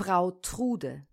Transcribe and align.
Frau 0.00 0.30
Trude 0.30 1.08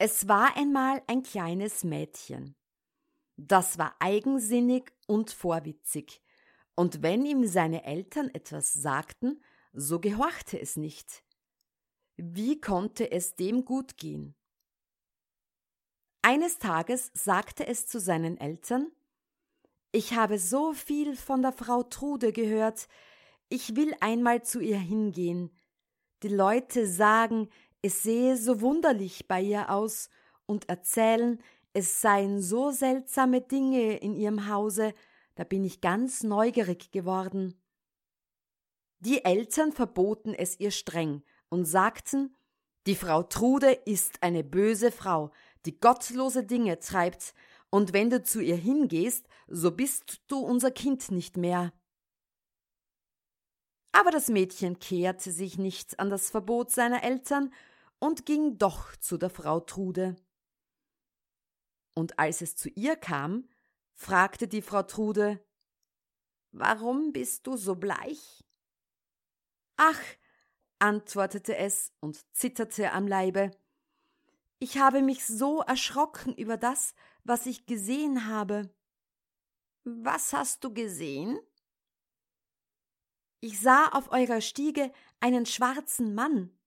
Es 0.00 0.26
war 0.26 0.56
einmal 0.56 1.00
ein 1.06 1.22
kleines 1.22 1.84
Mädchen. 1.84 2.56
Das 3.36 3.78
war 3.78 3.94
eigensinnig 4.00 4.90
und 5.06 5.30
vorwitzig, 5.30 6.20
und 6.74 7.00
wenn 7.00 7.24
ihm 7.24 7.46
seine 7.46 7.84
Eltern 7.84 8.30
etwas 8.34 8.72
sagten, 8.72 9.40
so 9.72 10.00
gehorchte 10.00 10.60
es 10.60 10.74
nicht. 10.74 11.22
Wie 12.16 12.60
konnte 12.60 13.12
es 13.12 13.36
dem 13.36 13.64
gut 13.64 13.96
gehen? 13.96 14.34
Eines 16.20 16.58
Tages 16.58 17.12
sagte 17.14 17.64
es 17.68 17.86
zu 17.86 18.00
seinen 18.00 18.38
Eltern 18.38 18.90
Ich 19.92 20.14
habe 20.14 20.40
so 20.40 20.72
viel 20.72 21.14
von 21.14 21.42
der 21.42 21.52
Frau 21.52 21.84
Trude 21.84 22.32
gehört, 22.32 22.88
ich 23.48 23.76
will 23.76 23.94
einmal 24.00 24.42
zu 24.42 24.58
ihr 24.58 24.80
hingehen, 24.80 25.56
die 26.22 26.28
Leute 26.28 26.86
sagen, 26.86 27.48
es 27.82 28.02
sehe 28.02 28.36
so 28.36 28.60
wunderlich 28.60 29.28
bei 29.28 29.40
ihr 29.40 29.70
aus 29.70 30.10
und 30.46 30.68
erzählen, 30.68 31.40
es 31.72 32.00
seien 32.00 32.40
so 32.40 32.70
seltsame 32.70 33.40
Dinge 33.40 33.98
in 33.98 34.14
ihrem 34.14 34.48
Hause, 34.48 34.94
da 35.36 35.44
bin 35.44 35.64
ich 35.64 35.80
ganz 35.80 36.22
neugierig 36.22 36.90
geworden. 36.90 37.54
Die 39.00 39.24
Eltern 39.24 39.72
verboten 39.72 40.34
es 40.34 40.58
ihr 40.58 40.72
streng 40.72 41.22
und 41.48 41.66
sagten, 41.66 42.34
die 42.86 42.96
Frau 42.96 43.22
Trude 43.22 43.70
ist 43.70 44.22
eine 44.22 44.42
böse 44.42 44.90
Frau, 44.90 45.30
die 45.66 45.78
gottlose 45.78 46.44
Dinge 46.44 46.78
treibt, 46.78 47.34
und 47.70 47.92
wenn 47.92 48.08
du 48.08 48.22
zu 48.22 48.40
ihr 48.40 48.56
hingehst, 48.56 49.28
so 49.46 49.70
bist 49.70 50.22
du 50.28 50.38
unser 50.38 50.70
Kind 50.70 51.10
nicht 51.10 51.36
mehr. 51.36 51.72
Aber 53.98 54.12
das 54.12 54.28
Mädchen 54.28 54.78
kehrte 54.78 55.32
sich 55.32 55.58
nicht 55.58 55.98
an 55.98 56.08
das 56.08 56.30
Verbot 56.30 56.70
seiner 56.70 57.02
Eltern 57.02 57.52
und 57.98 58.26
ging 58.26 58.56
doch 58.56 58.94
zu 58.94 59.18
der 59.18 59.28
Frau 59.28 59.58
Trude. 59.58 60.14
Und 61.96 62.16
als 62.16 62.40
es 62.40 62.54
zu 62.54 62.68
ihr 62.68 62.94
kam, 62.94 63.48
fragte 63.96 64.46
die 64.46 64.62
Frau 64.62 64.84
Trude 64.84 65.44
Warum 66.52 67.12
bist 67.12 67.48
du 67.48 67.56
so 67.56 67.74
bleich? 67.74 68.44
Ach, 69.76 70.00
antwortete 70.78 71.56
es 71.56 71.92
und 71.98 72.24
zitterte 72.36 72.92
am 72.92 73.08
Leibe. 73.08 73.50
Ich 74.60 74.78
habe 74.78 75.02
mich 75.02 75.26
so 75.26 75.62
erschrocken 75.62 76.36
über 76.36 76.56
das, 76.56 76.94
was 77.24 77.46
ich 77.46 77.66
gesehen 77.66 78.28
habe. 78.28 78.70
Was 79.82 80.32
hast 80.32 80.62
du 80.62 80.72
gesehen? 80.72 81.40
Ich 83.40 83.60
sah 83.60 83.88
auf 83.90 84.10
eurer 84.10 84.40
Stiege 84.40 84.92
einen 85.20 85.46
schwarzen 85.46 86.14
Mann. 86.14 86.58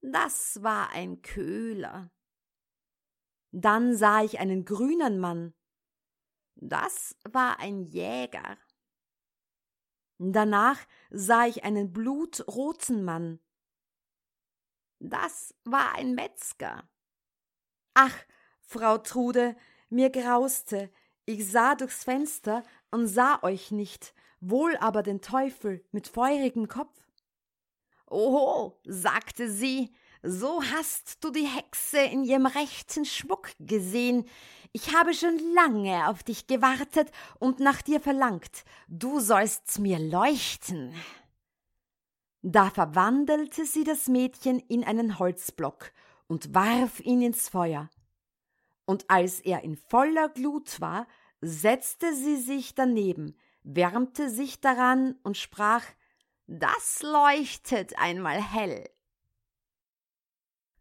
Das 0.00 0.62
war 0.62 0.90
ein 0.90 1.20
Köhler. 1.22 2.12
Dann 3.50 3.96
sah 3.96 4.22
ich 4.22 4.38
einen 4.38 4.64
grünen 4.64 5.18
Mann. 5.18 5.52
Das 6.54 7.16
war 7.24 7.58
ein 7.58 7.86
Jäger. 7.86 8.56
Danach 10.18 10.78
sah 11.10 11.46
ich 11.46 11.64
einen 11.64 11.92
blutroten 11.92 13.04
Mann. 13.04 13.40
Das 15.00 15.54
war 15.64 15.94
ein 15.94 16.14
Metzger. 16.14 16.88
Ach, 17.94 18.14
Frau 18.60 18.98
Trude, 18.98 19.56
mir 19.90 20.10
grauste, 20.10 20.90
ich 21.26 21.50
sah 21.50 21.74
durchs 21.74 22.04
Fenster 22.04 22.62
und 22.90 23.06
sah 23.06 23.42
euch 23.42 23.70
nicht, 23.70 24.14
wohl 24.50 24.76
aber 24.78 25.02
den 25.02 25.20
Teufel 25.20 25.84
mit 25.92 26.08
feurigem 26.08 26.68
Kopf. 26.68 26.94
Oho, 28.08 28.80
sagte 28.84 29.50
sie, 29.50 29.92
so 30.22 30.62
hast 30.62 31.22
du 31.24 31.30
die 31.30 31.46
Hexe 31.46 31.98
in 31.98 32.24
ihrem 32.24 32.46
rechten 32.46 33.04
Schmuck 33.04 33.50
gesehen. 33.60 34.24
Ich 34.72 34.94
habe 34.94 35.14
schon 35.14 35.38
lange 35.54 36.08
auf 36.08 36.22
dich 36.22 36.46
gewartet 36.46 37.10
und 37.38 37.60
nach 37.60 37.82
dir 37.82 38.00
verlangt. 38.00 38.64
Du 38.88 39.20
sollst 39.20 39.78
mir 39.78 39.98
leuchten. 39.98 40.94
Da 42.42 42.70
verwandelte 42.70 43.64
sie 43.64 43.84
das 43.84 44.08
Mädchen 44.08 44.60
in 44.60 44.84
einen 44.84 45.18
Holzblock 45.18 45.92
und 46.28 46.54
warf 46.54 47.00
ihn 47.00 47.22
ins 47.22 47.48
Feuer. 47.48 47.90
Und 48.84 49.10
als 49.10 49.40
er 49.40 49.64
in 49.64 49.76
voller 49.76 50.28
Glut 50.28 50.80
war, 50.80 51.06
setzte 51.40 52.14
sie 52.14 52.36
sich 52.36 52.74
daneben, 52.74 53.36
wärmte 53.66 54.30
sich 54.30 54.60
daran 54.60 55.16
und 55.24 55.36
sprach 55.36 55.84
Das 56.46 57.02
leuchtet 57.02 57.98
einmal 57.98 58.40
hell. 58.40 58.88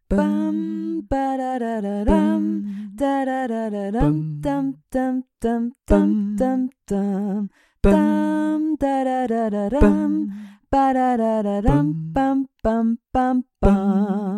Bam, 0.07 1.07
ba 1.09 1.37
da 1.37 1.57
da 1.57 1.81
da 1.81 2.05
dum, 2.05 2.93
da 2.95 3.25
da 3.25 3.47
da 3.47 3.69
da 3.71 3.91
dum, 3.91 4.39
dum 4.41 4.83
dum 4.91 5.23
dum 5.41 5.73
dum. 5.87 6.35
dum 6.37 6.69
dum, 6.85 7.49
dum 7.81 8.77
da 8.77 9.03
da 9.03 9.27
da 9.27 9.49
da 9.49 9.69
dum, 9.69 10.31
ba 10.69 10.93
da 10.93 11.17
da 11.17 11.41
da 11.41 11.61
dum, 11.61 12.13
bam 12.13 12.47
bam 12.63 12.97
bam 13.11 13.43
bam. 13.59 14.35